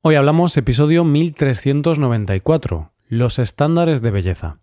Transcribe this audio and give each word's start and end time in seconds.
Hoy 0.00 0.14
hablamos 0.14 0.56
episodio 0.56 1.02
1394, 1.02 2.92
los 3.08 3.40
estándares 3.40 4.00
de 4.00 4.12
belleza. 4.12 4.58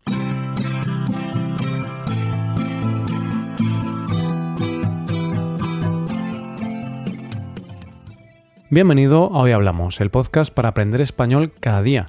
Bienvenido 8.70 9.26
a 9.26 9.42
Hoy 9.42 9.52
Hablamos, 9.52 10.00
el 10.00 10.10
podcast 10.10 10.54
para 10.54 10.70
aprender 10.70 11.02
español 11.02 11.52
cada 11.60 11.82
día. 11.82 12.08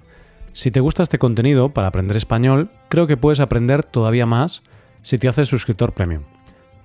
Si 0.53 0.71
te 0.71 0.79
gusta 0.79 1.03
este 1.03 1.19
contenido 1.19 1.71
para 1.71 1.89
aprender 1.89 2.17
español, 2.17 2.71
creo 2.89 3.09
que 3.09 3.17
puedes 3.17 3.41
aprender 3.41 3.83
todavía 3.83 4.27
más 4.27 4.63
si 5.03 5.19
te 5.19 5.27
haces 5.27 5.49
suscriptor 5.49 5.95
premium. 5.95 6.23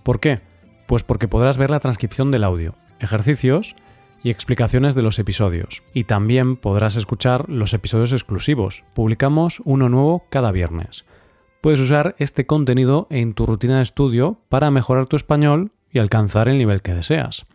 ¿Por 0.01 0.19
qué? 0.19 0.39
Pues 0.87 1.03
porque 1.03 1.27
podrás 1.27 1.57
ver 1.57 1.69
la 1.69 1.79
transcripción 1.79 2.31
del 2.31 2.43
audio, 2.43 2.73
ejercicios 2.99 3.75
y 4.23 4.29
explicaciones 4.29 4.95
de 4.95 5.01
los 5.01 5.19
episodios. 5.19 5.83
Y 5.93 6.05
también 6.05 6.57
podrás 6.57 6.95
escuchar 6.95 7.49
los 7.49 7.73
episodios 7.73 8.11
exclusivos. 8.11 8.83
Publicamos 8.93 9.61
uno 9.65 9.89
nuevo 9.89 10.25
cada 10.29 10.51
viernes. 10.51 11.05
Puedes 11.61 11.79
usar 11.79 12.15
este 12.17 12.45
contenido 12.45 13.07
en 13.09 13.33
tu 13.33 13.45
rutina 13.45 13.77
de 13.77 13.83
estudio 13.83 14.39
para 14.49 14.71
mejorar 14.71 15.05
tu 15.05 15.15
español 15.15 15.71
y 15.91 15.99
alcanzar 15.99 16.49
el 16.49 16.57
nivel 16.57 16.81
que 16.81 16.93
deseas. 16.93 17.45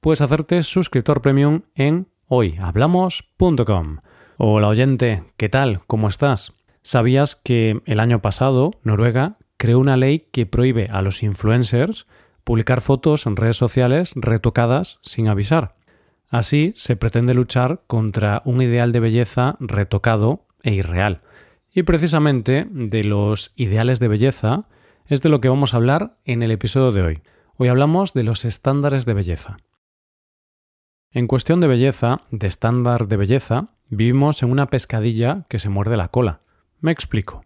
Puedes 0.00 0.20
hacerte 0.20 0.62
suscriptor 0.62 1.20
premium 1.20 1.62
en 1.74 2.08
hoyhablamos.com. 2.28 3.98
Hola 4.38 4.68
oyente, 4.68 5.24
¿qué 5.36 5.50
tal? 5.50 5.80
¿Cómo 5.86 6.08
estás? 6.08 6.54
¿Sabías 6.82 7.36
que 7.36 7.82
el 7.84 8.00
año 8.00 8.22
pasado 8.22 8.70
Noruega 8.82 9.36
creó 9.58 9.78
una 9.78 9.98
ley 9.98 10.28
que 10.32 10.46
prohíbe 10.46 10.88
a 10.90 11.02
los 11.02 11.22
influencers 11.22 12.06
publicar 12.44 12.80
fotos 12.80 13.26
en 13.26 13.36
redes 13.36 13.58
sociales 13.58 14.12
retocadas 14.16 14.98
sin 15.02 15.28
avisar? 15.28 15.74
Así 16.30 16.72
se 16.76 16.94
pretende 16.94 17.34
luchar 17.34 17.82
contra 17.88 18.40
un 18.44 18.62
ideal 18.62 18.92
de 18.92 19.00
belleza 19.00 19.56
retocado 19.58 20.46
e 20.62 20.72
irreal. 20.72 21.22
Y 21.74 21.82
precisamente 21.82 22.68
de 22.70 23.02
los 23.02 23.52
ideales 23.56 23.98
de 23.98 24.08
belleza 24.08 24.68
es 25.06 25.20
de 25.22 25.28
lo 25.28 25.40
que 25.40 25.48
vamos 25.48 25.74
a 25.74 25.78
hablar 25.78 26.18
en 26.24 26.44
el 26.44 26.52
episodio 26.52 26.92
de 26.92 27.02
hoy. 27.02 27.22
Hoy 27.56 27.66
hablamos 27.66 28.14
de 28.14 28.22
los 28.22 28.44
estándares 28.44 29.04
de 29.06 29.14
belleza. 29.14 29.56
En 31.10 31.26
cuestión 31.26 31.60
de 31.60 31.66
belleza, 31.66 32.18
de 32.30 32.46
estándar 32.46 33.08
de 33.08 33.16
belleza, 33.16 33.74
vivimos 33.88 34.44
en 34.44 34.52
una 34.52 34.66
pescadilla 34.66 35.46
que 35.48 35.58
se 35.58 35.68
muerde 35.68 35.96
la 35.96 36.08
cola. 36.08 36.38
Me 36.78 36.92
explico. 36.92 37.42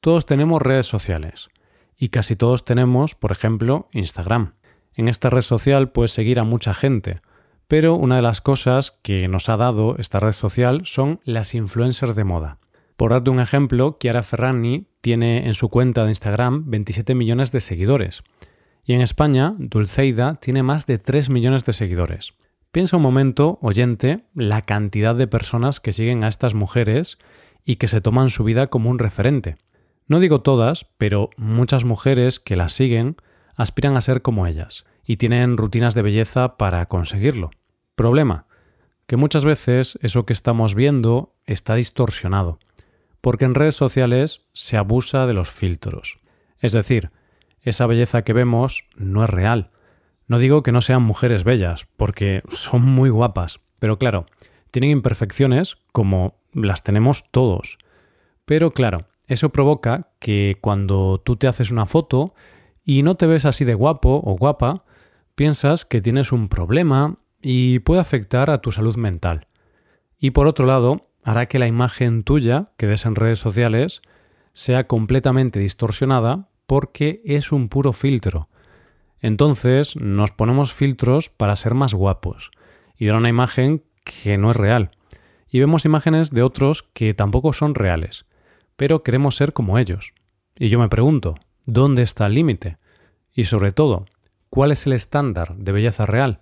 Todos 0.00 0.26
tenemos 0.26 0.60
redes 0.60 0.86
sociales 0.86 1.48
y 1.96 2.10
casi 2.10 2.36
todos 2.36 2.66
tenemos, 2.66 3.14
por 3.14 3.32
ejemplo, 3.32 3.88
Instagram. 3.92 4.54
En 4.92 5.08
esta 5.08 5.30
red 5.30 5.40
social 5.40 5.92
puedes 5.92 6.12
seguir 6.12 6.38
a 6.38 6.44
mucha 6.44 6.74
gente, 6.74 7.22
pero 7.72 7.94
una 7.94 8.16
de 8.16 8.22
las 8.22 8.42
cosas 8.42 8.98
que 9.00 9.28
nos 9.28 9.48
ha 9.48 9.56
dado 9.56 9.96
esta 9.96 10.20
red 10.20 10.32
social 10.32 10.82
son 10.84 11.20
las 11.24 11.54
influencers 11.54 12.14
de 12.14 12.22
moda. 12.22 12.58
Por 12.98 13.12
darte 13.12 13.30
un 13.30 13.40
ejemplo, 13.40 13.96
Chiara 13.98 14.22
Ferrani 14.22 14.88
tiene 15.00 15.46
en 15.46 15.54
su 15.54 15.70
cuenta 15.70 16.02
de 16.02 16.10
Instagram 16.10 16.68
27 16.68 17.14
millones 17.14 17.50
de 17.50 17.62
seguidores. 17.62 18.24
Y 18.84 18.92
en 18.92 19.00
España, 19.00 19.54
Dulceida 19.56 20.34
tiene 20.34 20.62
más 20.62 20.84
de 20.84 20.98
3 20.98 21.30
millones 21.30 21.64
de 21.64 21.72
seguidores. 21.72 22.34
Piensa 22.72 22.98
un 22.98 23.04
momento, 23.04 23.58
oyente, 23.62 24.26
la 24.34 24.66
cantidad 24.66 25.14
de 25.14 25.26
personas 25.26 25.80
que 25.80 25.94
siguen 25.94 26.24
a 26.24 26.28
estas 26.28 26.52
mujeres 26.52 27.16
y 27.64 27.76
que 27.76 27.88
se 27.88 28.02
toman 28.02 28.28
su 28.28 28.44
vida 28.44 28.66
como 28.66 28.90
un 28.90 28.98
referente. 28.98 29.56
No 30.08 30.20
digo 30.20 30.42
todas, 30.42 30.88
pero 30.98 31.30
muchas 31.38 31.86
mujeres 31.86 32.38
que 32.38 32.54
las 32.54 32.74
siguen 32.74 33.16
aspiran 33.56 33.96
a 33.96 34.02
ser 34.02 34.20
como 34.20 34.46
ellas 34.46 34.84
y 35.06 35.16
tienen 35.16 35.56
rutinas 35.56 35.94
de 35.94 36.02
belleza 36.02 36.58
para 36.58 36.84
conseguirlo. 36.84 37.50
Problema, 37.94 38.46
que 39.06 39.16
muchas 39.16 39.44
veces 39.44 39.98
eso 40.02 40.24
que 40.24 40.32
estamos 40.32 40.74
viendo 40.74 41.34
está 41.44 41.74
distorsionado, 41.74 42.58
porque 43.20 43.44
en 43.44 43.54
redes 43.54 43.76
sociales 43.76 44.46
se 44.52 44.76
abusa 44.76 45.26
de 45.26 45.34
los 45.34 45.50
filtros. 45.50 46.18
Es 46.58 46.72
decir, 46.72 47.10
esa 47.60 47.86
belleza 47.86 48.22
que 48.22 48.32
vemos 48.32 48.84
no 48.96 49.24
es 49.24 49.30
real. 49.30 49.70
No 50.26 50.38
digo 50.38 50.62
que 50.62 50.72
no 50.72 50.80
sean 50.80 51.02
mujeres 51.02 51.44
bellas, 51.44 51.86
porque 51.96 52.42
son 52.48 52.82
muy 52.82 53.10
guapas, 53.10 53.60
pero 53.78 53.98
claro, 53.98 54.26
tienen 54.70 54.90
imperfecciones 54.90 55.76
como 55.92 56.36
las 56.52 56.82
tenemos 56.82 57.30
todos. 57.30 57.78
Pero 58.44 58.72
claro, 58.72 59.00
eso 59.26 59.50
provoca 59.50 60.08
que 60.18 60.56
cuando 60.60 61.20
tú 61.24 61.36
te 61.36 61.48
haces 61.48 61.70
una 61.70 61.86
foto 61.86 62.34
y 62.84 63.02
no 63.02 63.16
te 63.16 63.26
ves 63.26 63.44
así 63.44 63.64
de 63.64 63.74
guapo 63.74 64.20
o 64.24 64.36
guapa, 64.36 64.84
piensas 65.34 65.84
que 65.84 66.00
tienes 66.00 66.32
un 66.32 66.48
problema 66.48 67.18
y 67.42 67.80
puede 67.80 68.00
afectar 68.00 68.50
a 68.50 68.60
tu 68.60 68.72
salud 68.72 68.96
mental. 68.96 69.48
Y 70.18 70.30
por 70.30 70.46
otro 70.46 70.64
lado, 70.64 71.08
hará 71.24 71.46
que 71.46 71.58
la 71.58 71.66
imagen 71.66 72.22
tuya 72.22 72.70
que 72.76 72.86
des 72.86 73.04
en 73.04 73.16
redes 73.16 73.40
sociales 73.40 74.02
sea 74.52 74.86
completamente 74.86 75.58
distorsionada 75.58 76.48
porque 76.66 77.20
es 77.24 77.52
un 77.52 77.68
puro 77.68 77.92
filtro. 77.92 78.48
Entonces 79.20 79.96
nos 79.96 80.30
ponemos 80.30 80.72
filtros 80.72 81.28
para 81.28 81.56
ser 81.56 81.74
más 81.74 81.94
guapos 81.94 82.50
y 82.96 83.06
dar 83.06 83.16
una 83.16 83.28
imagen 83.28 83.84
que 84.04 84.38
no 84.38 84.50
es 84.50 84.56
real. 84.56 84.90
Y 85.48 85.60
vemos 85.60 85.84
imágenes 85.84 86.30
de 86.30 86.42
otros 86.42 86.82
que 86.92 87.14
tampoco 87.14 87.52
son 87.52 87.74
reales, 87.74 88.24
pero 88.76 89.02
queremos 89.02 89.36
ser 89.36 89.52
como 89.52 89.78
ellos. 89.78 90.12
Y 90.58 90.68
yo 90.68 90.78
me 90.78 90.88
pregunto, 90.88 91.34
¿dónde 91.66 92.02
está 92.02 92.26
el 92.26 92.34
límite? 92.34 92.78
Y 93.34 93.44
sobre 93.44 93.72
todo, 93.72 94.06
¿cuál 94.50 94.72
es 94.72 94.86
el 94.86 94.92
estándar 94.92 95.56
de 95.56 95.72
belleza 95.72 96.06
real? 96.06 96.40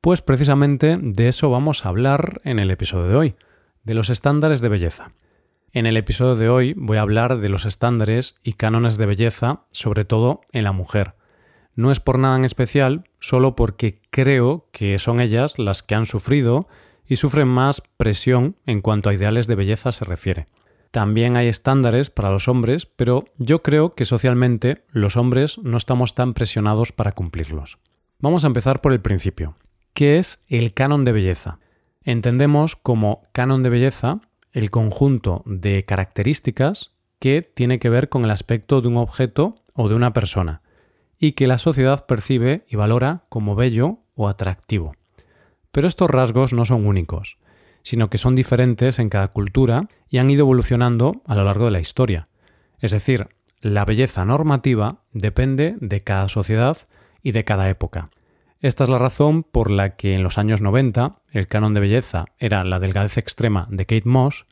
Pues 0.00 0.22
precisamente 0.22 0.98
de 0.98 1.28
eso 1.28 1.50
vamos 1.50 1.84
a 1.84 1.90
hablar 1.90 2.40
en 2.44 2.58
el 2.58 2.70
episodio 2.70 3.08
de 3.08 3.16
hoy, 3.16 3.34
de 3.84 3.92
los 3.92 4.08
estándares 4.08 4.62
de 4.62 4.70
belleza. 4.70 5.12
En 5.72 5.84
el 5.84 5.98
episodio 5.98 6.36
de 6.36 6.48
hoy 6.48 6.72
voy 6.74 6.96
a 6.96 7.02
hablar 7.02 7.38
de 7.38 7.50
los 7.50 7.66
estándares 7.66 8.36
y 8.42 8.54
cánones 8.54 8.96
de 8.96 9.04
belleza, 9.04 9.64
sobre 9.72 10.06
todo 10.06 10.40
en 10.52 10.64
la 10.64 10.72
mujer. 10.72 11.16
No 11.74 11.92
es 11.92 12.00
por 12.00 12.18
nada 12.18 12.36
en 12.36 12.46
especial, 12.46 13.04
solo 13.18 13.54
porque 13.54 14.00
creo 14.08 14.68
que 14.72 14.98
son 14.98 15.20
ellas 15.20 15.58
las 15.58 15.82
que 15.82 15.94
han 15.94 16.06
sufrido 16.06 16.66
y 17.06 17.16
sufren 17.16 17.48
más 17.48 17.82
presión 17.98 18.56
en 18.64 18.80
cuanto 18.80 19.10
a 19.10 19.14
ideales 19.14 19.48
de 19.48 19.54
belleza 19.54 19.92
se 19.92 20.06
refiere. 20.06 20.46
También 20.92 21.36
hay 21.36 21.48
estándares 21.48 22.08
para 22.08 22.30
los 22.30 22.48
hombres, 22.48 22.86
pero 22.86 23.26
yo 23.36 23.62
creo 23.62 23.94
que 23.94 24.06
socialmente 24.06 24.82
los 24.92 25.18
hombres 25.18 25.58
no 25.58 25.76
estamos 25.76 26.14
tan 26.14 26.32
presionados 26.32 26.90
para 26.90 27.12
cumplirlos. 27.12 27.76
Vamos 28.18 28.44
a 28.44 28.46
empezar 28.46 28.80
por 28.80 28.94
el 28.94 29.02
principio. 29.02 29.56
¿Qué 29.94 30.18
es 30.18 30.40
el 30.48 30.72
canon 30.72 31.04
de 31.04 31.12
belleza? 31.12 31.58
Entendemos 32.02 32.76
como 32.76 33.22
canon 33.32 33.62
de 33.62 33.70
belleza 33.70 34.20
el 34.52 34.70
conjunto 34.70 35.42
de 35.46 35.84
características 35.84 36.92
que 37.18 37.42
tiene 37.42 37.78
que 37.78 37.90
ver 37.90 38.08
con 38.08 38.24
el 38.24 38.30
aspecto 38.30 38.80
de 38.80 38.88
un 38.88 38.96
objeto 38.96 39.62
o 39.74 39.88
de 39.88 39.94
una 39.94 40.12
persona 40.12 40.62
y 41.18 41.32
que 41.32 41.46
la 41.46 41.58
sociedad 41.58 42.06
percibe 42.06 42.64
y 42.68 42.76
valora 42.76 43.24
como 43.28 43.54
bello 43.54 43.98
o 44.14 44.28
atractivo. 44.28 44.94
Pero 45.70 45.86
estos 45.86 46.10
rasgos 46.10 46.52
no 46.52 46.64
son 46.64 46.86
únicos, 46.86 47.38
sino 47.82 48.08
que 48.10 48.18
son 48.18 48.34
diferentes 48.34 48.98
en 48.98 49.10
cada 49.10 49.28
cultura 49.28 49.88
y 50.08 50.18
han 50.18 50.30
ido 50.30 50.42
evolucionando 50.42 51.22
a 51.26 51.34
lo 51.34 51.44
largo 51.44 51.66
de 51.66 51.70
la 51.72 51.80
historia. 51.80 52.28
Es 52.78 52.92
decir, 52.92 53.28
la 53.60 53.84
belleza 53.84 54.24
normativa 54.24 55.02
depende 55.12 55.76
de 55.80 56.02
cada 56.02 56.28
sociedad 56.28 56.78
y 57.22 57.32
de 57.32 57.44
cada 57.44 57.68
época. 57.68 58.08
Esta 58.62 58.84
es 58.84 58.90
la 58.90 58.98
razón 58.98 59.42
por 59.42 59.70
la 59.70 59.96
que 59.96 60.14
en 60.14 60.22
los 60.22 60.36
años 60.36 60.60
90 60.60 61.22
el 61.30 61.48
canon 61.48 61.72
de 61.72 61.80
belleza 61.80 62.26
era 62.38 62.62
la 62.62 62.78
delgadez 62.78 63.16
extrema 63.16 63.66
de 63.70 63.86
Kate 63.86 64.02
Moss 64.04 64.44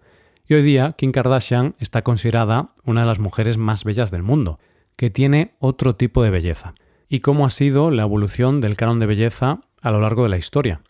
y 0.46 0.54
hoy 0.54 0.62
día 0.62 0.94
Kim 0.96 1.12
Kardashian 1.12 1.74
está 1.78 2.00
considerada 2.00 2.70
una 2.84 3.02
de 3.02 3.06
las 3.06 3.19
mujeres 3.19 3.58
más 3.58 3.84
bellas 3.84 4.10
del 4.10 4.22
mundo, 4.22 4.60
que 4.96 5.10
tiene 5.10 5.56
otro 5.58 5.94
tipo 5.96 6.22
de 6.22 6.30
belleza. 6.30 6.72
¿Y 7.10 7.20
cómo 7.20 7.44
ha 7.44 7.50
sido 7.50 7.91
la 7.91 8.04
evolución 8.04 8.62
del 8.62 8.78
canon 8.78 8.98
de 8.98 9.04
belleza 9.04 9.60
a 9.82 9.91
lo 9.91 10.00
largo 10.00 10.22
de 10.22 10.30
la 10.30 10.38
historia? 10.38 10.80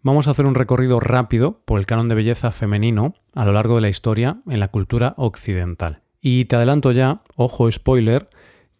Vamos 0.00 0.26
a 0.26 0.30
hacer 0.30 0.46
un 0.46 0.54
recorrido 0.54 0.98
rápido 0.98 1.60
por 1.66 1.78
el 1.78 1.84
canon 1.84 2.08
de 2.08 2.14
belleza 2.14 2.52
femenino 2.52 3.12
a 3.34 3.44
lo 3.44 3.52
largo 3.52 3.74
de 3.74 3.82
la 3.82 3.90
historia 3.90 4.38
en 4.48 4.60
la 4.60 4.68
cultura 4.68 5.12
occidental. 5.18 6.00
Y 6.22 6.46
te 6.46 6.56
adelanto 6.56 6.90
ya, 6.92 7.20
ojo 7.36 7.70
spoiler, 7.70 8.28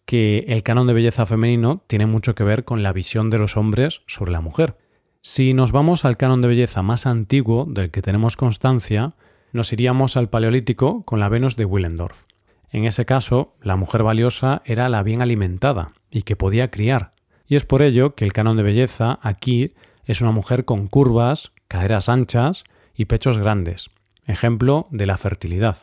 que 0.05 0.41
el 0.49 0.63
canon 0.63 0.87
de 0.87 0.93
belleza 0.93 1.27
femenino 1.27 1.83
tiene 1.87 2.07
mucho 2.07 2.35
que 2.35 2.45
ver 2.45 2.65
con 2.65 2.83
la 2.83 2.93
visión 2.93 3.31
de 3.31 3.39
los 3.39 3.57
hombres 3.57 4.03
sobre 4.07 4.33
la 4.33 4.41
mujer. 4.41 4.77
Si 5.21 5.55
nos 5.55 5.73
vamos 5.73 6.05
al 6.05 6.17
canon 6.17 6.41
de 6.43 6.49
belleza 6.49 6.83
más 6.83 7.07
antiguo 7.07 7.67
del 7.69 7.91
que 7.91 8.03
tenemos 8.03 8.37
constancia, 8.37 9.15
nos 9.53 9.73
iríamos 9.73 10.17
al 10.17 10.29
Paleolítico 10.29 11.05
con 11.05 11.21
la 11.21 11.29
Venus 11.29 11.57
de 11.57 11.65
Willendorf. 11.65 12.25
En 12.71 12.87
ese 12.87 13.05
caso, 13.05 13.55
la 13.63 13.77
mujer 13.77 14.03
valiosa 14.03 14.63
era 14.65 14.89
la 14.89 15.03
bien 15.03 15.23
alimentada 15.23 15.93
y 16.11 16.23
que 16.23 16.37
podía 16.37 16.71
criar. 16.71 17.13
Y 17.47 17.57
es 17.57 17.67
por 17.67 17.83
ello 17.83 18.15
que 18.15 18.25
el 18.25 18.33
canon 18.33 18.57
de 18.57 18.63
belleza 18.63 19.19
aquí 19.23 19.75
es 20.05 20.21
una 20.21 20.33
mujer 20.33 20.65
con 20.65 20.89
curvas, 20.89 21.53
caderas 21.69 22.09
anchas 22.09 22.65
y 22.95 23.05
pechos 23.05 23.39
grandes, 23.39 23.91
ejemplo 24.27 24.89
de 24.91 25.07
la 25.07 25.19
fertilidad. 25.19 25.79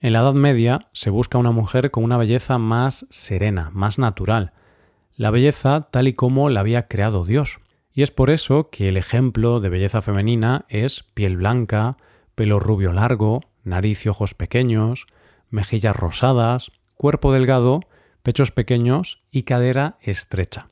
En 0.00 0.12
la 0.12 0.20
Edad 0.20 0.34
Media 0.34 0.78
se 0.92 1.10
busca 1.10 1.38
una 1.38 1.50
mujer 1.50 1.90
con 1.90 2.04
una 2.04 2.16
belleza 2.16 2.56
más 2.58 3.04
serena, 3.10 3.70
más 3.72 3.98
natural, 3.98 4.52
la 5.16 5.32
belleza 5.32 5.88
tal 5.90 6.06
y 6.06 6.12
como 6.12 6.50
la 6.50 6.60
había 6.60 6.86
creado 6.86 7.24
Dios. 7.24 7.58
Y 7.92 8.04
es 8.04 8.12
por 8.12 8.30
eso 8.30 8.70
que 8.70 8.88
el 8.88 8.96
ejemplo 8.96 9.58
de 9.58 9.70
belleza 9.70 10.00
femenina 10.00 10.66
es 10.68 11.02
piel 11.02 11.36
blanca, 11.36 11.96
pelo 12.36 12.60
rubio 12.60 12.92
largo, 12.92 13.40
nariz 13.64 14.06
y 14.06 14.08
ojos 14.08 14.34
pequeños, 14.34 15.08
mejillas 15.50 15.96
rosadas, 15.96 16.70
cuerpo 16.94 17.32
delgado, 17.32 17.80
pechos 18.22 18.52
pequeños 18.52 19.24
y 19.32 19.42
cadera 19.42 19.98
estrecha. 20.00 20.70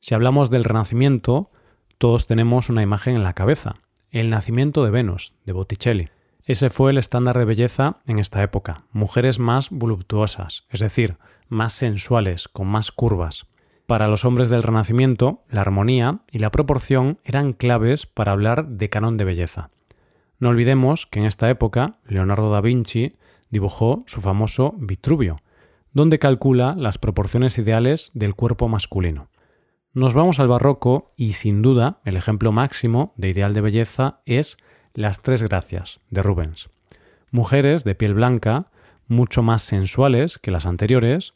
Si 0.00 0.16
hablamos 0.16 0.50
del 0.50 0.64
Renacimiento, 0.64 1.52
todos 1.96 2.26
tenemos 2.26 2.70
una 2.70 2.82
imagen 2.82 3.14
en 3.14 3.22
la 3.22 3.34
cabeza, 3.34 3.76
el 4.10 4.30
nacimiento 4.30 4.84
de 4.84 4.90
Venus, 4.90 5.32
de 5.46 5.52
Botticelli. 5.52 6.08
Ese 6.48 6.70
fue 6.70 6.92
el 6.92 6.96
estándar 6.96 7.36
de 7.36 7.44
belleza 7.44 7.98
en 8.06 8.18
esta 8.18 8.42
época, 8.42 8.84
mujeres 8.90 9.38
más 9.38 9.68
voluptuosas, 9.68 10.64
es 10.70 10.80
decir, 10.80 11.18
más 11.50 11.74
sensuales, 11.74 12.48
con 12.48 12.66
más 12.68 12.90
curvas. 12.90 13.44
Para 13.84 14.08
los 14.08 14.24
hombres 14.24 14.48
del 14.48 14.62
Renacimiento, 14.62 15.42
la 15.50 15.60
armonía 15.60 16.20
y 16.32 16.38
la 16.38 16.50
proporción 16.50 17.18
eran 17.22 17.52
claves 17.52 18.06
para 18.06 18.32
hablar 18.32 18.66
de 18.66 18.88
canon 18.88 19.18
de 19.18 19.24
belleza. 19.24 19.68
No 20.38 20.48
olvidemos 20.48 21.04
que 21.04 21.18
en 21.18 21.26
esta 21.26 21.50
época 21.50 21.98
Leonardo 22.06 22.50
da 22.50 22.62
Vinci 22.62 23.10
dibujó 23.50 24.02
su 24.06 24.22
famoso 24.22 24.74
Vitruvio, 24.78 25.36
donde 25.92 26.18
calcula 26.18 26.74
las 26.78 26.96
proporciones 26.96 27.58
ideales 27.58 28.10
del 28.14 28.34
cuerpo 28.34 28.68
masculino. 28.68 29.28
Nos 29.92 30.14
vamos 30.14 30.40
al 30.40 30.48
barroco 30.48 31.08
y 31.14 31.34
sin 31.34 31.60
duda 31.60 32.00
el 32.06 32.16
ejemplo 32.16 32.52
máximo 32.52 33.12
de 33.18 33.28
ideal 33.28 33.52
de 33.52 33.60
belleza 33.60 34.22
es 34.24 34.56
las 34.98 35.22
Tres 35.22 35.44
Gracias 35.44 36.00
de 36.10 36.22
Rubens. 36.22 36.70
Mujeres 37.30 37.84
de 37.84 37.94
piel 37.94 38.14
blanca, 38.14 38.72
mucho 39.06 39.44
más 39.44 39.62
sensuales 39.62 40.38
que 40.38 40.50
las 40.50 40.66
anteriores 40.66 41.32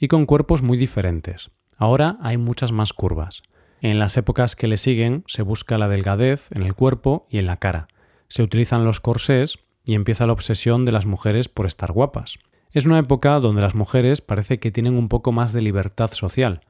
y 0.00 0.08
con 0.08 0.26
cuerpos 0.26 0.62
muy 0.62 0.76
diferentes. 0.76 1.52
Ahora 1.76 2.16
hay 2.20 2.38
muchas 2.38 2.72
más 2.72 2.92
curvas. 2.92 3.44
En 3.80 4.00
las 4.00 4.16
épocas 4.16 4.56
que 4.56 4.66
le 4.66 4.78
siguen 4.78 5.22
se 5.28 5.42
busca 5.42 5.78
la 5.78 5.86
delgadez 5.86 6.50
en 6.50 6.64
el 6.64 6.74
cuerpo 6.74 7.24
y 7.30 7.38
en 7.38 7.46
la 7.46 7.58
cara. 7.58 7.86
Se 8.26 8.42
utilizan 8.42 8.84
los 8.84 8.98
corsés 8.98 9.60
y 9.84 9.94
empieza 9.94 10.26
la 10.26 10.32
obsesión 10.32 10.84
de 10.84 10.90
las 10.90 11.06
mujeres 11.06 11.48
por 11.48 11.66
estar 11.66 11.92
guapas. 11.92 12.40
Es 12.72 12.84
una 12.84 12.98
época 12.98 13.38
donde 13.38 13.62
las 13.62 13.76
mujeres 13.76 14.22
parece 14.22 14.58
que 14.58 14.72
tienen 14.72 14.96
un 14.96 15.08
poco 15.08 15.30
más 15.30 15.52
de 15.52 15.62
libertad 15.62 16.10
social, 16.10 16.62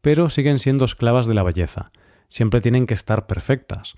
pero 0.00 0.30
siguen 0.30 0.60
siendo 0.60 0.84
esclavas 0.84 1.26
de 1.26 1.34
la 1.34 1.42
belleza. 1.42 1.90
Siempre 2.28 2.60
tienen 2.60 2.86
que 2.86 2.94
estar 2.94 3.26
perfectas. 3.26 3.96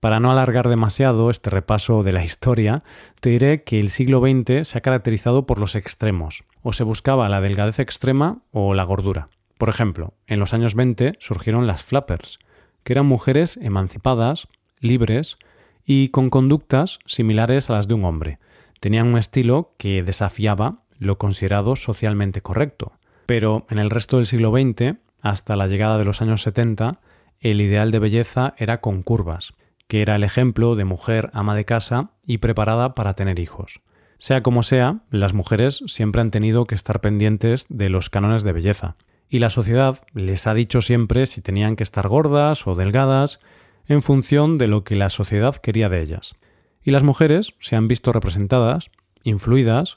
Para 0.00 0.20
no 0.20 0.30
alargar 0.30 0.68
demasiado 0.68 1.28
este 1.28 1.50
repaso 1.50 2.04
de 2.04 2.12
la 2.12 2.22
historia, 2.22 2.84
te 3.20 3.30
diré 3.30 3.64
que 3.64 3.80
el 3.80 3.90
siglo 3.90 4.20
XX 4.20 4.68
se 4.68 4.78
ha 4.78 4.80
caracterizado 4.80 5.44
por 5.44 5.58
los 5.58 5.74
extremos. 5.74 6.44
O 6.62 6.72
se 6.72 6.84
buscaba 6.84 7.28
la 7.28 7.40
delgadez 7.40 7.80
extrema 7.80 8.42
o 8.52 8.74
la 8.74 8.84
gordura. 8.84 9.26
Por 9.58 9.68
ejemplo, 9.68 10.14
en 10.28 10.38
los 10.38 10.54
años 10.54 10.76
20 10.76 11.14
surgieron 11.18 11.66
las 11.66 11.82
flappers, 11.82 12.38
que 12.84 12.92
eran 12.92 13.06
mujeres 13.06 13.56
emancipadas, 13.56 14.46
libres 14.78 15.36
y 15.84 16.10
con 16.10 16.30
conductas 16.30 17.00
similares 17.04 17.68
a 17.68 17.72
las 17.72 17.88
de 17.88 17.94
un 17.94 18.04
hombre. 18.04 18.38
Tenían 18.78 19.08
un 19.08 19.18
estilo 19.18 19.74
que 19.78 20.04
desafiaba 20.04 20.84
lo 21.00 21.18
considerado 21.18 21.74
socialmente 21.74 22.40
correcto. 22.40 22.92
Pero 23.26 23.66
en 23.68 23.78
el 23.80 23.90
resto 23.90 24.18
del 24.18 24.26
siglo 24.26 24.52
XX, 24.52 24.96
hasta 25.22 25.56
la 25.56 25.66
llegada 25.66 25.98
de 25.98 26.04
los 26.04 26.22
años 26.22 26.42
70, 26.42 27.00
el 27.40 27.60
ideal 27.60 27.90
de 27.90 27.98
belleza 27.98 28.54
era 28.58 28.80
con 28.80 29.02
curvas, 29.02 29.54
que 29.88 30.02
era 30.02 30.16
el 30.16 30.24
ejemplo 30.24 30.76
de 30.76 30.84
mujer 30.84 31.30
ama 31.32 31.54
de 31.54 31.64
casa 31.64 32.10
y 32.24 32.38
preparada 32.38 32.94
para 32.94 33.14
tener 33.14 33.40
hijos. 33.40 33.80
Sea 34.18 34.42
como 34.42 34.62
sea, 34.62 35.00
las 35.10 35.32
mujeres 35.32 35.82
siempre 35.86 36.20
han 36.20 36.30
tenido 36.30 36.66
que 36.66 36.74
estar 36.74 37.00
pendientes 37.00 37.66
de 37.68 37.88
los 37.88 38.10
cánones 38.10 38.42
de 38.42 38.52
belleza, 38.52 38.96
y 39.28 39.38
la 39.38 39.50
sociedad 39.50 40.00
les 40.12 40.46
ha 40.46 40.54
dicho 40.54 40.82
siempre 40.82 41.26
si 41.26 41.40
tenían 41.40 41.76
que 41.76 41.82
estar 41.82 42.08
gordas 42.08 42.66
o 42.66 42.74
delgadas 42.74 43.40
en 43.86 44.02
función 44.02 44.58
de 44.58 44.68
lo 44.68 44.84
que 44.84 44.96
la 44.96 45.10
sociedad 45.10 45.56
quería 45.56 45.88
de 45.88 46.02
ellas. 46.02 46.34
Y 46.82 46.90
las 46.90 47.02
mujeres 47.02 47.54
se 47.58 47.76
han 47.76 47.88
visto 47.88 48.12
representadas, 48.12 48.90
influidas 49.22 49.96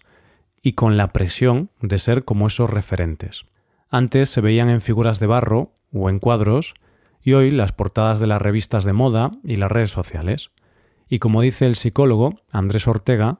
y 0.61 0.73
con 0.73 0.97
la 0.97 1.11
presión 1.13 1.69
de 1.81 1.97
ser 1.97 2.23
como 2.23 2.47
esos 2.47 2.69
referentes. 2.69 3.45
Antes 3.89 4.29
se 4.29 4.41
veían 4.41 4.69
en 4.69 4.81
figuras 4.81 5.19
de 5.19 5.27
barro 5.27 5.73
o 5.91 6.09
en 6.09 6.19
cuadros 6.19 6.75
y 7.23 7.33
hoy 7.33 7.51
las 7.51 7.71
portadas 7.71 8.19
de 8.19 8.27
las 8.27 8.41
revistas 8.41 8.83
de 8.83 8.93
moda 8.93 9.31
y 9.43 9.55
las 9.57 9.71
redes 9.71 9.91
sociales. 9.91 10.51
Y 11.07 11.19
como 11.19 11.41
dice 11.41 11.65
el 11.65 11.75
psicólogo 11.75 12.41
Andrés 12.51 12.87
Ortega, 12.87 13.39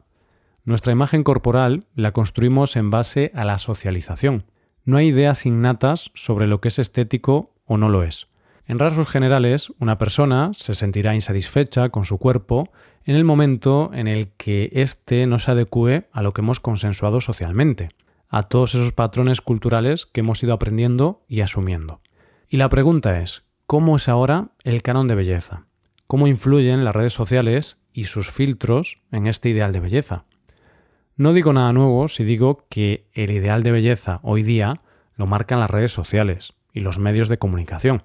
nuestra 0.64 0.92
imagen 0.92 1.24
corporal 1.24 1.86
la 1.96 2.12
construimos 2.12 2.76
en 2.76 2.92
base 2.92 3.32
a 3.34 3.46
la 3.46 3.58
socialización. 3.58 4.46
No 4.84 4.98
hay 4.98 5.08
ideas 5.08 5.46
innatas 5.46 6.12
sobre 6.14 6.48
lo 6.48 6.62
que 6.62 6.68
es 6.68 6.80
estético 6.80 7.54
o 7.66 7.78
no 7.78 7.90
lo 7.90 8.04
es. 8.04 8.28
En 8.68 8.80
rasgos 8.80 9.10
generales, 9.10 9.72
una 9.80 9.98
persona 9.98 10.52
se 10.54 10.76
sentirá 10.76 11.16
insatisfecha 11.16 11.90
con 11.90 12.06
su 12.06 12.18
cuerpo 12.18 12.70
en 13.04 13.16
el 13.16 13.24
momento 13.24 13.92
en 13.94 14.08
el 14.08 14.30
que 14.38 14.70
éste 14.74 15.26
no 15.26 15.40
se 15.40 15.52
adecue 15.52 16.08
a 16.12 16.22
lo 16.22 16.34
que 16.34 16.42
hemos 16.42 16.60
consensuado 16.60 17.22
socialmente, 17.22 17.90
a 18.30 18.44
todos 18.44 18.76
esos 18.76 18.94
patrones 18.94 19.42
culturales 19.42 20.06
que 20.06 20.22
hemos 20.22 20.42
ido 20.44 20.54
aprendiendo 20.54 21.24
y 21.28 21.42
asumiendo. 21.42 22.02
Y 22.48 22.58
la 22.58 22.70
pregunta 22.70 23.20
es, 23.20 23.44
¿Cómo 23.72 23.96
es 23.96 24.10
ahora 24.10 24.50
el 24.66 24.82
canon 24.82 25.08
de 25.08 25.16
belleza? 25.16 25.66
¿Cómo 26.06 26.28
influyen 26.28 26.84
las 26.84 26.94
redes 26.94 27.14
sociales 27.14 27.78
y 27.94 28.04
sus 28.04 28.30
filtros 28.30 29.02
en 29.14 29.28
este 29.28 29.48
ideal 29.48 29.72
de 29.72 29.80
belleza? 29.80 30.26
No 31.16 31.32
digo 31.32 31.54
nada 31.54 31.72
nuevo 31.72 32.10
si 32.10 32.26
digo 32.26 32.66
que 32.70 33.08
el 33.14 33.32
ideal 33.32 33.64
de 33.64 33.72
belleza 33.72 34.20
hoy 34.24 34.44
día 34.44 34.82
lo 35.16 35.26
marcan 35.26 35.62
las 35.62 35.70
redes 35.70 35.94
sociales 35.94 36.54
y 36.74 36.82
los 36.82 37.00
medios 37.00 37.30
de 37.30 37.38
comunicación. 37.38 38.04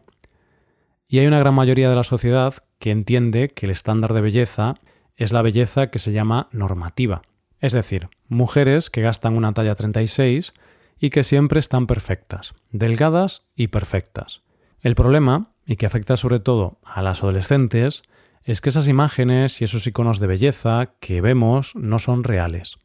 Y 1.09 1.19
hay 1.19 1.27
una 1.27 1.41
gran 1.41 1.55
mayoría 1.55 1.91
de 1.91 1.97
la 1.97 2.05
sociedad 2.05 2.55
que 2.79 2.93
entiende 2.93 3.49
que 3.49 3.67
el 3.67 3.73
estándar 3.73 4.15
de 4.15 4.21
belleza 4.21 4.75
es 5.17 5.33
la 5.33 5.43
belleza 5.43 5.89
que 5.89 5.99
se 5.99 6.13
llama 6.13 6.49
normativa, 6.53 7.23
es 7.59 7.73
decir, 7.73 8.09
mujeres 8.29 8.89
que 8.89 9.03
gastan 9.03 9.37
una 9.37 9.53
talla 9.53 9.75
36 9.75 10.55
y 11.01 11.11
que 11.11 11.25
siempre 11.25 11.59
están 11.59 11.89
perfectas, 11.89 12.55
delgadas 12.71 13.49
y 13.57 13.67
perfectas. 13.67 14.45
El 14.81 14.95
problema 14.95 15.56
y 15.67 15.77
que 15.77 15.87
afecta 15.87 16.17
sobre 16.17 16.41
todo 16.41 16.79
a 16.85 17.03
las 17.03 17.23
adolescentes 17.23 18.03
es 18.45 18.61
que 18.61 18.69
esas 18.69 18.87
imágenes 18.87 19.61
y 19.61 19.65
esos 19.65 19.87
iconos 19.87 20.21
de 20.21 20.29
belleza 20.29 20.93
que 21.01 21.21
vemos 21.21 21.75
no 21.75 21.99
son 21.99 22.23
reales. 22.23 22.79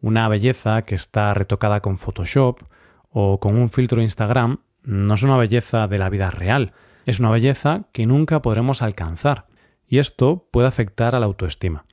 Una 0.00 0.28
belleza 0.28 0.82
que 0.82 0.94
está 0.94 1.34
retocada 1.34 1.80
con 1.80 1.98
Photoshop 1.98 2.60
o 3.10 3.40
con 3.40 3.58
un 3.58 3.68
filtro 3.68 3.98
de 3.98 4.04
Instagram 4.04 4.60
no 4.84 5.14
es 5.14 5.22
una 5.24 5.36
belleza 5.36 5.88
de 5.88 5.98
la 5.98 6.08
vida 6.08 6.30
real, 6.30 6.72
es 7.04 7.18
una 7.18 7.30
belleza 7.30 7.88
que 7.92 8.06
nunca 8.06 8.42
podremos 8.42 8.80
alcanzar, 8.82 9.46
y 9.86 9.98
esto 9.98 10.48
puede 10.52 10.68
afectar 10.68 11.16
a 11.16 11.20
la 11.20 11.26
autoestima. 11.26 11.84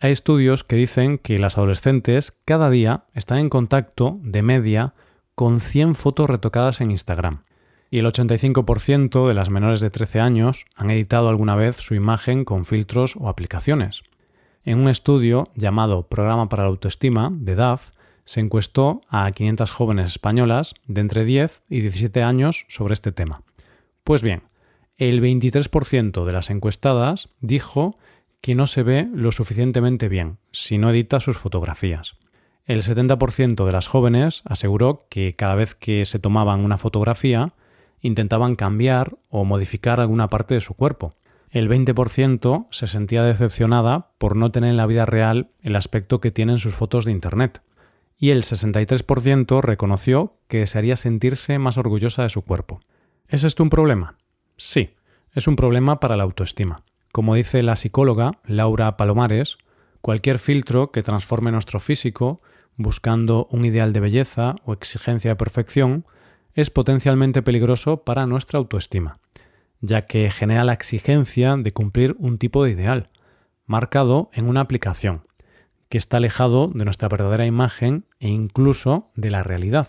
Hay 0.00 0.12
estudios 0.12 0.64
que 0.64 0.76
dicen 0.76 1.18
que 1.18 1.38
las 1.38 1.58
adolescentes 1.58 2.32
cada 2.44 2.70
día 2.70 3.04
están 3.12 3.38
en 3.38 3.50
contacto 3.50 4.18
de 4.22 4.42
media 4.42 4.94
con 5.34 5.60
100 5.60 5.94
fotos 5.96 6.30
retocadas 6.30 6.80
en 6.80 6.92
Instagram 6.92 7.42
y 7.90 7.98
el 7.98 8.06
85% 8.06 9.26
de 9.26 9.34
las 9.34 9.50
menores 9.50 9.80
de 9.80 9.90
13 9.90 10.20
años 10.20 10.64
han 10.76 10.90
editado 10.90 11.28
alguna 11.28 11.56
vez 11.56 11.76
su 11.76 11.94
imagen 11.94 12.44
con 12.44 12.64
filtros 12.64 13.16
o 13.16 13.28
aplicaciones. 13.28 14.02
En 14.64 14.78
un 14.78 14.88
estudio 14.88 15.48
llamado 15.54 16.06
Programa 16.06 16.48
para 16.48 16.62
la 16.62 16.68
Autoestima 16.68 17.30
de 17.32 17.56
DAF, 17.56 17.90
se 18.24 18.38
encuestó 18.38 19.00
a 19.08 19.28
500 19.32 19.72
jóvenes 19.72 20.10
españolas 20.10 20.74
de 20.86 21.00
entre 21.00 21.24
10 21.24 21.62
y 21.68 21.80
17 21.80 22.22
años 22.22 22.64
sobre 22.68 22.94
este 22.94 23.10
tema. 23.10 23.42
Pues 24.04 24.22
bien, 24.22 24.44
el 24.98 25.20
23% 25.20 26.24
de 26.24 26.32
las 26.32 26.50
encuestadas 26.50 27.30
dijo 27.40 27.98
que 28.40 28.54
no 28.54 28.66
se 28.66 28.84
ve 28.84 29.08
lo 29.12 29.32
suficientemente 29.32 30.08
bien 30.08 30.38
si 30.52 30.78
no 30.78 30.90
edita 30.90 31.18
sus 31.18 31.38
fotografías. 31.38 32.14
El 32.66 32.82
70% 32.82 33.64
de 33.64 33.72
las 33.72 33.88
jóvenes 33.88 34.42
aseguró 34.44 35.06
que 35.08 35.34
cada 35.34 35.56
vez 35.56 35.74
que 35.74 36.04
se 36.04 36.20
tomaban 36.20 36.60
una 36.60 36.78
fotografía 36.78 37.48
intentaban 38.00 38.56
cambiar 38.56 39.16
o 39.28 39.44
modificar 39.44 40.00
alguna 40.00 40.28
parte 40.28 40.54
de 40.54 40.60
su 40.60 40.74
cuerpo. 40.74 41.14
El 41.50 41.68
20% 41.68 42.68
se 42.70 42.86
sentía 42.86 43.22
decepcionada 43.22 44.10
por 44.18 44.36
no 44.36 44.52
tener 44.52 44.70
en 44.70 44.76
la 44.76 44.86
vida 44.86 45.04
real 45.04 45.50
el 45.62 45.76
aspecto 45.76 46.20
que 46.20 46.30
tienen 46.30 46.58
sus 46.58 46.74
fotos 46.74 47.04
de 47.04 47.12
Internet. 47.12 47.62
Y 48.16 48.30
el 48.30 48.44
63% 48.44 49.60
reconoció 49.60 50.36
que 50.46 50.58
desearía 50.58 50.96
sentirse 50.96 51.58
más 51.58 51.78
orgullosa 51.78 52.22
de 52.22 52.28
su 52.28 52.42
cuerpo. 52.42 52.80
¿Es 53.28 53.44
esto 53.44 53.62
un 53.62 53.70
problema? 53.70 54.16
Sí, 54.56 54.90
es 55.32 55.48
un 55.48 55.56
problema 55.56 56.00
para 56.00 56.16
la 56.16 56.24
autoestima. 56.24 56.82
Como 57.12 57.34
dice 57.34 57.62
la 57.62 57.76
psicóloga 57.76 58.38
Laura 58.44 58.96
Palomares, 58.96 59.58
cualquier 60.00 60.38
filtro 60.38 60.92
que 60.92 61.02
transforme 61.02 61.50
nuestro 61.50 61.80
físico, 61.80 62.40
buscando 62.76 63.48
un 63.50 63.64
ideal 63.64 63.92
de 63.92 64.00
belleza 64.00 64.54
o 64.64 64.72
exigencia 64.72 65.32
de 65.32 65.36
perfección, 65.36 66.04
es 66.54 66.70
potencialmente 66.70 67.42
peligroso 67.42 68.04
para 68.04 68.26
nuestra 68.26 68.58
autoestima, 68.58 69.18
ya 69.80 70.06
que 70.06 70.30
genera 70.30 70.64
la 70.64 70.72
exigencia 70.72 71.56
de 71.56 71.72
cumplir 71.72 72.16
un 72.18 72.38
tipo 72.38 72.64
de 72.64 72.70
ideal, 72.70 73.06
marcado 73.66 74.30
en 74.32 74.48
una 74.48 74.60
aplicación, 74.60 75.22
que 75.88 75.98
está 75.98 76.18
alejado 76.18 76.68
de 76.68 76.84
nuestra 76.84 77.08
verdadera 77.08 77.46
imagen 77.46 78.04
e 78.18 78.28
incluso 78.28 79.10
de 79.14 79.30
la 79.30 79.42
realidad. 79.42 79.88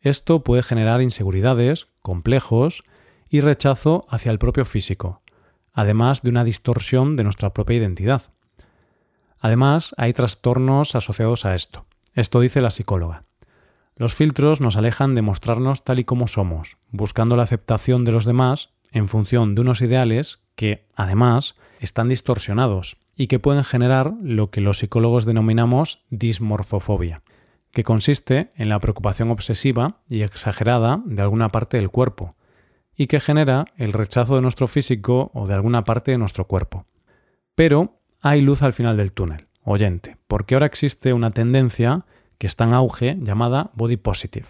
Esto 0.00 0.44
puede 0.44 0.62
generar 0.62 1.02
inseguridades, 1.02 1.88
complejos 2.02 2.84
y 3.28 3.40
rechazo 3.40 4.06
hacia 4.08 4.30
el 4.30 4.38
propio 4.38 4.64
físico, 4.64 5.22
además 5.72 6.22
de 6.22 6.30
una 6.30 6.44
distorsión 6.44 7.16
de 7.16 7.24
nuestra 7.24 7.52
propia 7.52 7.76
identidad. 7.76 8.22
Además, 9.38 9.94
hay 9.98 10.12
trastornos 10.12 10.94
asociados 10.94 11.44
a 11.44 11.54
esto. 11.54 11.86
Esto 12.14 12.40
dice 12.40 12.60
la 12.60 12.70
psicóloga. 12.70 13.25
Los 13.98 14.14
filtros 14.14 14.60
nos 14.60 14.76
alejan 14.76 15.14
de 15.14 15.22
mostrarnos 15.22 15.82
tal 15.82 15.98
y 15.98 16.04
como 16.04 16.28
somos, 16.28 16.76
buscando 16.90 17.34
la 17.34 17.44
aceptación 17.44 18.04
de 18.04 18.12
los 18.12 18.26
demás 18.26 18.74
en 18.92 19.08
función 19.08 19.54
de 19.54 19.62
unos 19.62 19.80
ideales 19.80 20.42
que, 20.54 20.86
además, 20.94 21.56
están 21.80 22.10
distorsionados 22.10 22.98
y 23.16 23.26
que 23.26 23.38
pueden 23.38 23.64
generar 23.64 24.12
lo 24.20 24.50
que 24.50 24.60
los 24.60 24.78
psicólogos 24.78 25.24
denominamos 25.24 26.04
dismorfofobia, 26.10 27.22
que 27.72 27.84
consiste 27.84 28.50
en 28.56 28.68
la 28.68 28.80
preocupación 28.80 29.30
obsesiva 29.30 30.02
y 30.10 30.20
exagerada 30.20 31.00
de 31.06 31.22
alguna 31.22 31.48
parte 31.48 31.78
del 31.78 31.88
cuerpo, 31.88 32.36
y 32.94 33.06
que 33.06 33.18
genera 33.20 33.64
el 33.78 33.94
rechazo 33.94 34.36
de 34.36 34.42
nuestro 34.42 34.66
físico 34.66 35.30
o 35.32 35.46
de 35.46 35.54
alguna 35.54 35.84
parte 35.84 36.10
de 36.10 36.18
nuestro 36.18 36.46
cuerpo. 36.46 36.84
Pero 37.54 38.00
hay 38.20 38.42
luz 38.42 38.60
al 38.60 38.74
final 38.74 38.98
del 38.98 39.12
túnel, 39.12 39.46
oyente, 39.64 40.18
porque 40.26 40.54
ahora 40.54 40.66
existe 40.66 41.14
una 41.14 41.30
tendencia 41.30 42.04
que 42.38 42.46
está 42.46 42.64
en 42.64 42.74
auge 42.74 43.16
llamada 43.20 43.70
body 43.74 43.96
positive. 43.96 44.46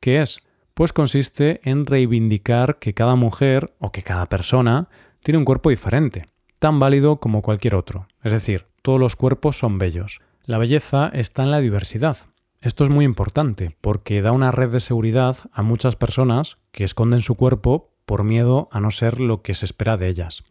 ¿Qué 0.00 0.22
es? 0.22 0.40
Pues 0.74 0.92
consiste 0.92 1.60
en 1.68 1.86
reivindicar 1.86 2.78
que 2.78 2.94
cada 2.94 3.16
mujer 3.16 3.74
o 3.78 3.90
que 3.90 4.02
cada 4.02 4.26
persona 4.26 4.88
tiene 5.22 5.38
un 5.38 5.44
cuerpo 5.44 5.70
diferente, 5.70 6.26
tan 6.58 6.78
válido 6.78 7.18
como 7.18 7.42
cualquier 7.42 7.74
otro. 7.74 8.06
Es 8.22 8.32
decir, 8.32 8.66
todos 8.82 9.00
los 9.00 9.16
cuerpos 9.16 9.58
son 9.58 9.78
bellos. 9.78 10.20
La 10.44 10.58
belleza 10.58 11.10
está 11.12 11.42
en 11.42 11.50
la 11.50 11.60
diversidad. 11.60 12.16
Esto 12.60 12.84
es 12.84 12.90
muy 12.90 13.04
importante 13.04 13.76
porque 13.80 14.22
da 14.22 14.32
una 14.32 14.50
red 14.50 14.70
de 14.70 14.80
seguridad 14.80 15.36
a 15.52 15.62
muchas 15.62 15.96
personas 15.96 16.58
que 16.72 16.84
esconden 16.84 17.22
su 17.22 17.34
cuerpo 17.34 17.92
por 18.06 18.24
miedo 18.24 18.68
a 18.72 18.80
no 18.80 18.90
ser 18.90 19.20
lo 19.20 19.42
que 19.42 19.54
se 19.54 19.64
espera 19.64 19.96
de 19.96 20.08
ellas. 20.08 20.42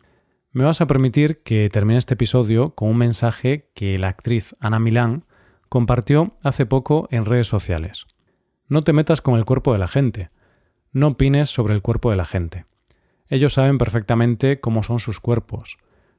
Me 0.51 0.63
vas 0.63 0.79
a 0.79 0.87
permitir 0.87 1.41
que 1.43 1.69
termine 1.69 1.99
este 1.99 2.13
episodio 2.13 2.75
con 2.75 2.89
un 2.89 2.97
mensaje 2.97 3.69
que 3.73 3.97
la 3.97 4.07
actriz 4.07 4.55
Ana 4.59 4.79
Milán 4.79 5.25
compartió 5.69 6.37
hace 6.43 6.65
poco 6.65 7.07
en 7.11 7.25
redes 7.25 7.47
sociales. 7.47 8.07
No 8.67 8.83
te 8.83 8.93
metas 8.93 9.21
con 9.21 9.35
el 9.35 9.45
cuerpo 9.45 9.73
de 9.73 9.79
la 9.79 9.87
gente. 9.87 10.27
No 10.91 11.07
opines 11.07 11.49
sobre 11.49 11.73
el 11.73 11.81
cuerpo 11.81 12.11
de 12.11 12.17
la 12.17 12.25
gente. 12.25 12.65
Ellos 13.29 13.53
saben 13.53 13.77
perfectamente 13.77 14.59
cómo 14.59 14.83
son 14.83 14.99
sus 14.99 15.19
cuerpos. 15.19 15.77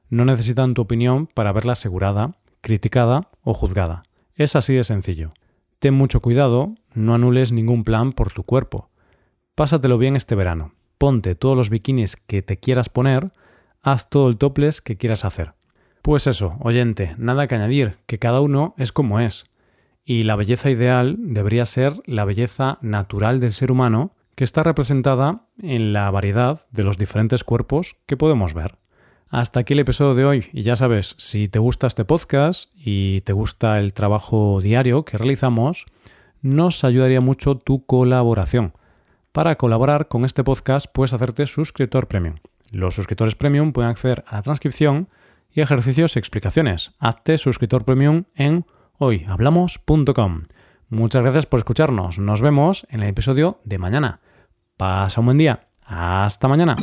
No 0.09 0.25
necesitan 0.25 0.73
tu 0.73 0.81
opinión 0.81 1.27
para 1.27 1.51
verla 1.51 1.73
asegurada, 1.73 2.37
criticada 2.61 3.29
o 3.43 3.53
juzgada. 3.53 4.03
Es 4.35 4.55
así 4.55 4.73
de 4.73 4.83
sencillo. 4.83 5.31
Ten 5.79 5.93
mucho 5.93 6.21
cuidado, 6.21 6.75
no 6.93 7.13
anules 7.13 7.51
ningún 7.51 7.83
plan 7.83 8.13
por 8.13 8.31
tu 8.31 8.43
cuerpo. 8.43 8.89
Pásatelo 9.55 9.97
bien 9.97 10.15
este 10.15 10.35
verano. 10.35 10.73
Ponte 10.97 11.35
todos 11.35 11.57
los 11.57 11.69
bikinis 11.69 12.15
que 12.15 12.41
te 12.41 12.57
quieras 12.57 12.89
poner, 12.89 13.31
haz 13.81 14.09
todo 14.09 14.29
el 14.29 14.37
topless 14.37 14.81
que 14.81 14.97
quieras 14.97 15.23
hacer. 15.25 15.53
Pues 16.01 16.27
eso, 16.27 16.55
oyente, 16.61 17.15
nada 17.17 17.47
que 17.47 17.55
añadir, 17.55 17.97
que 18.05 18.19
cada 18.19 18.41
uno 18.41 18.73
es 18.77 18.91
como 18.91 19.19
es. 19.19 19.43
Y 20.05 20.23
la 20.23 20.35
belleza 20.35 20.69
ideal 20.69 21.17
debería 21.19 21.65
ser 21.65 21.93
la 22.05 22.25
belleza 22.25 22.79
natural 22.81 23.39
del 23.39 23.53
ser 23.53 23.71
humano 23.71 24.15
que 24.35 24.43
está 24.45 24.63
representada 24.63 25.41
en 25.61 25.91
la 25.91 26.09
variedad 26.09 26.65
de 26.71 26.83
los 26.83 26.97
diferentes 26.97 27.43
cuerpos 27.43 27.97
que 28.05 28.17
podemos 28.17 28.53
ver. 28.53 28.77
Hasta 29.29 29.59
aquí 29.59 29.73
el 29.73 29.79
episodio 29.79 30.15
de 30.15 30.25
hoy 30.25 30.45
y 30.53 30.63
ya 30.63 30.75
sabes, 30.75 31.13
si 31.17 31.47
te 31.47 31.59
gusta 31.59 31.85
este 31.85 32.05
podcast 32.05 32.71
y 32.75 33.21
te 33.21 33.33
gusta 33.33 33.77
el 33.77 33.93
trabajo 33.93 34.61
diario 34.63 35.05
que 35.05 35.17
realizamos, 35.17 35.85
nos 36.41 36.83
ayudaría 36.83 37.21
mucho 37.21 37.55
tu 37.55 37.85
colaboración. 37.85 38.73
Para 39.31 39.57
colaborar 39.57 40.07
con 40.07 40.25
este 40.25 40.43
podcast 40.43 40.87
puedes 40.91 41.13
hacerte 41.13 41.45
suscriptor 41.45 42.07
premium. 42.07 42.37
Los 42.71 42.95
suscriptores 42.95 43.35
premium 43.35 43.73
pueden 43.73 43.91
acceder 43.91 44.23
a 44.25 44.37
la 44.37 44.41
transcripción 44.41 45.09
y 45.51 45.61
ejercicios 45.61 46.15
y 46.15 46.19
explicaciones. 46.19 46.91
Hazte 46.99 47.37
suscriptor 47.37 47.85
premium 47.85 48.25
en 48.35 48.65
hoyhablamos.com. 48.97 50.43
Muchas 50.89 51.21
gracias 51.21 51.45
por 51.45 51.59
escucharnos. 51.59 52.19
Nos 52.19 52.41
vemos 52.41 52.87
en 52.89 53.03
el 53.03 53.09
episodio 53.09 53.61
de 53.63 53.77
mañana. 53.77 54.21
Pasa 54.77 55.19
un 55.19 55.27
buen 55.27 55.37
día. 55.37 55.67
Hasta 55.83 56.47
mañana. 56.47 56.75